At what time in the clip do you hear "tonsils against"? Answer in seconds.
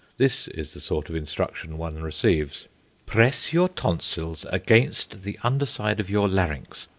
3.69-5.21